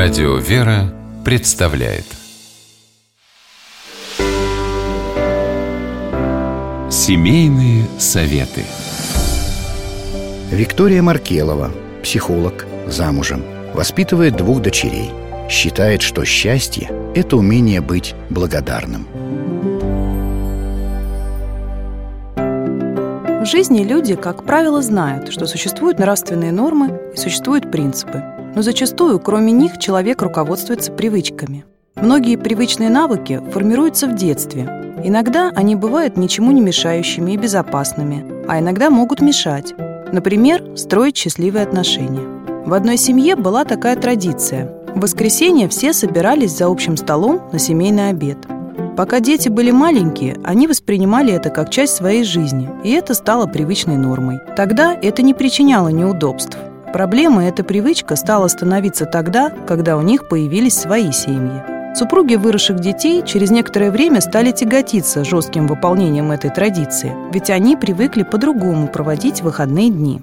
Радио 0.00 0.36
«Вера» 0.36 0.94
представляет 1.24 2.04
Семейные 6.88 7.84
советы 7.98 8.62
Виктория 10.52 11.02
Маркелова, 11.02 11.72
психолог, 12.04 12.64
замужем, 12.86 13.42
воспитывает 13.74 14.36
двух 14.36 14.62
дочерей. 14.62 15.10
Считает, 15.50 16.00
что 16.02 16.24
счастье– 16.24 16.88
это 17.16 17.36
умение 17.36 17.80
быть 17.80 18.14
благодарным. 18.30 19.08
В 22.36 23.46
жизни 23.46 23.82
люди, 23.82 24.14
как 24.14 24.44
правило, 24.44 24.80
знают, 24.80 25.32
что 25.32 25.48
существуют 25.48 25.98
нравственные 25.98 26.52
нормы 26.52 27.00
и 27.12 27.16
существуют 27.16 27.72
принципы– 27.72 28.22
но 28.54 28.62
зачастую, 28.62 29.20
кроме 29.20 29.52
них, 29.52 29.78
человек 29.78 30.22
руководствуется 30.22 30.92
привычками. 30.92 31.64
Многие 31.96 32.36
привычные 32.36 32.90
навыки 32.90 33.40
формируются 33.52 34.06
в 34.06 34.14
детстве. 34.14 34.94
Иногда 35.02 35.50
они 35.54 35.74
бывают 35.74 36.16
ничему 36.16 36.52
не 36.52 36.60
мешающими 36.60 37.32
и 37.32 37.36
безопасными, 37.36 38.24
а 38.48 38.58
иногда 38.58 38.90
могут 38.90 39.20
мешать. 39.20 39.74
Например, 40.12 40.76
строить 40.76 41.16
счастливые 41.16 41.64
отношения. 41.64 42.22
В 42.64 42.72
одной 42.72 42.96
семье 42.96 43.36
была 43.36 43.64
такая 43.64 43.96
традиция. 43.96 44.72
В 44.94 45.00
воскресенье 45.00 45.68
все 45.68 45.92
собирались 45.92 46.56
за 46.56 46.66
общим 46.66 46.96
столом 46.96 47.42
на 47.52 47.58
семейный 47.58 48.10
обед. 48.10 48.38
Пока 48.96 49.20
дети 49.20 49.48
были 49.48 49.70
маленькие, 49.70 50.36
они 50.42 50.66
воспринимали 50.66 51.32
это 51.32 51.50
как 51.50 51.70
часть 51.70 51.94
своей 51.94 52.24
жизни, 52.24 52.68
и 52.82 52.90
это 52.90 53.14
стало 53.14 53.46
привычной 53.46 53.96
нормой. 53.96 54.38
Тогда 54.56 54.92
это 55.00 55.22
не 55.22 55.34
причиняло 55.34 55.88
неудобств. 55.88 56.58
Проблемой 56.92 57.48
эта 57.48 57.64
привычка 57.64 58.16
стала 58.16 58.48
становиться 58.48 59.04
тогда, 59.04 59.50
когда 59.66 59.96
у 59.96 60.00
них 60.00 60.28
появились 60.28 60.74
свои 60.74 61.12
семьи. 61.12 61.62
Супруги 61.94 62.36
выросших 62.36 62.78
детей 62.80 63.22
через 63.26 63.50
некоторое 63.50 63.90
время 63.90 64.20
стали 64.20 64.52
тяготиться 64.52 65.24
жестким 65.24 65.66
выполнением 65.66 66.30
этой 66.30 66.50
традиции, 66.50 67.14
ведь 67.32 67.50
они 67.50 67.76
привыкли 67.76 68.22
по-другому 68.22 68.88
проводить 68.88 69.42
выходные 69.42 69.90
дни. 69.90 70.20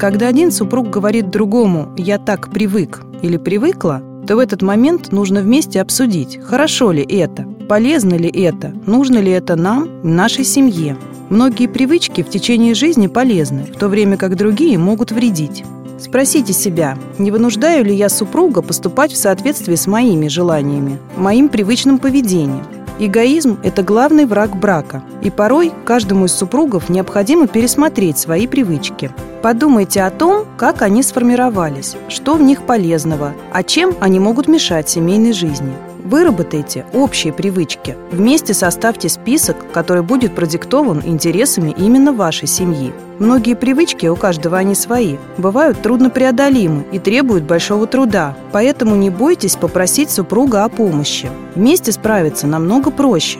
Когда 0.00 0.28
один 0.28 0.50
супруг 0.50 0.90
говорит 0.90 1.30
другому 1.30 1.94
«я 1.96 2.18
так 2.18 2.50
привык» 2.50 3.02
или 3.22 3.36
«привыкла», 3.36 4.02
то 4.26 4.36
в 4.36 4.38
этот 4.38 4.62
момент 4.62 5.12
нужно 5.12 5.40
вместе 5.40 5.80
обсудить, 5.80 6.40
хорошо 6.42 6.90
ли 6.92 7.02
это, 7.02 7.46
полезно 7.68 8.14
ли 8.14 8.28
это, 8.28 8.72
нужно 8.86 9.18
ли 9.18 9.30
это 9.30 9.54
нам, 9.54 9.88
нашей 10.02 10.44
семье, 10.44 10.96
Многие 11.30 11.68
привычки 11.68 12.22
в 12.22 12.28
течение 12.28 12.74
жизни 12.74 13.06
полезны, 13.06 13.64
в 13.64 13.78
то 13.78 13.88
время 13.88 14.18
как 14.18 14.36
другие 14.36 14.76
могут 14.76 15.10
вредить. 15.10 15.64
Спросите 15.98 16.52
себя, 16.52 16.98
не 17.18 17.30
вынуждаю 17.30 17.84
ли 17.84 17.94
я 17.94 18.10
супруга 18.10 18.60
поступать 18.60 19.12
в 19.12 19.16
соответствии 19.16 19.74
с 19.74 19.86
моими 19.86 20.28
желаниями, 20.28 20.98
моим 21.16 21.48
привычным 21.48 21.98
поведением. 21.98 22.66
Эгоизм– 22.98 23.58
это 23.62 23.82
главный 23.82 24.26
враг 24.26 24.54
брака, 24.54 25.02
и 25.22 25.30
порой 25.30 25.72
каждому 25.84 26.26
из 26.26 26.32
супругов 26.32 26.90
необходимо 26.90 27.46
пересмотреть 27.46 28.18
свои 28.18 28.46
привычки. 28.46 29.10
Подумайте 29.42 30.02
о 30.02 30.10
том, 30.10 30.44
как 30.58 30.82
они 30.82 31.02
сформировались, 31.02 31.96
что 32.08 32.34
в 32.34 32.42
них 32.42 32.62
полезного, 32.62 33.32
а 33.52 33.62
чем 33.62 33.94
они 33.98 34.20
могут 34.20 34.46
мешать 34.46 34.90
семейной 34.90 35.32
жизни– 35.32 35.72
Выработайте 36.04 36.84
общие 36.92 37.32
привычки. 37.32 37.96
Вместе 38.10 38.52
составьте 38.52 39.08
список, 39.08 39.56
который 39.72 40.02
будет 40.02 40.34
продиктован 40.34 41.02
интересами 41.02 41.74
именно 41.76 42.12
вашей 42.12 42.46
семьи. 42.46 42.92
Многие 43.18 43.54
привычки, 43.54 44.06
у 44.06 44.14
каждого 44.14 44.58
они 44.58 44.74
свои, 44.74 45.16
бывают 45.38 45.80
труднопреодолимы 45.80 46.84
и 46.92 46.98
требуют 46.98 47.44
большого 47.44 47.86
труда, 47.86 48.36
поэтому 48.52 48.96
не 48.96 49.08
бойтесь 49.08 49.56
попросить 49.56 50.10
супруга 50.10 50.64
о 50.64 50.68
помощи. 50.68 51.30
Вместе 51.54 51.90
справиться 51.90 52.46
намного 52.46 52.90
проще. 52.90 53.38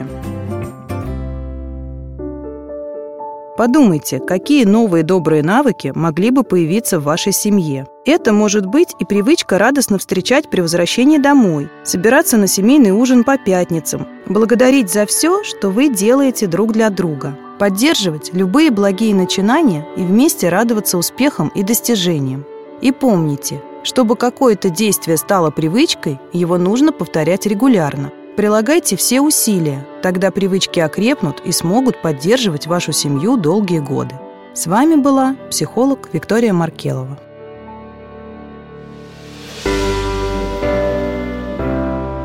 Подумайте, 3.57 4.19
какие 4.19 4.65
новые 4.65 5.03
добрые 5.03 5.41
навыки 5.41 5.93
могли 5.95 6.29
бы 6.29 6.43
появиться 6.43 6.99
в 6.99 7.03
вашей 7.03 7.31
семье. 7.31 7.87
Это 8.05 8.33
может 8.33 8.65
быть 8.65 8.89
и 8.99 9.05
привычка 9.05 9.57
радостно 9.57 9.97
встречать 9.97 10.49
при 10.49 10.59
возвращении 10.59 11.19
домой, 11.19 11.69
собираться 11.85 12.35
на 12.35 12.47
семейный 12.47 12.91
ужин 12.91 13.23
по 13.23 13.37
пятницам, 13.37 14.07
благодарить 14.27 14.91
за 14.91 15.05
все, 15.05 15.41
что 15.45 15.69
вы 15.69 15.87
делаете 15.87 16.47
друг 16.47 16.73
для 16.73 16.89
друга, 16.89 17.37
поддерживать 17.57 18.33
любые 18.33 18.71
благие 18.71 19.15
начинания 19.15 19.87
и 19.95 20.01
вместе 20.01 20.49
радоваться 20.49 20.97
успехам 20.97 21.47
и 21.55 21.63
достижениям. 21.63 22.43
И 22.81 22.91
помните, 22.91 23.61
чтобы 23.83 24.17
какое-то 24.17 24.69
действие 24.69 25.15
стало 25.15 25.49
привычкой, 25.49 26.19
его 26.33 26.57
нужно 26.57 26.91
повторять 26.91 27.45
регулярно– 27.45 28.11
Прилагайте 28.35 28.97
все 28.97 29.21
усилия, 29.21 29.87
тогда 30.01 30.29
привычки 30.29 30.81
окрепнут 30.81 31.41
и 31.45 31.53
смогут 31.53 32.01
поддерживать 32.01 32.67
вашу 32.67 32.91
семью 32.91 33.37
долгие 33.37 33.79
годы. 33.79 34.15
С 34.53 34.67
вами 34.67 34.95
была 34.95 35.37
психолог 35.49 36.09
Виктория 36.11 36.51
Маркелова. 36.51 37.17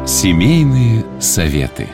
Семейные 0.05 1.05
советы. 1.21 1.87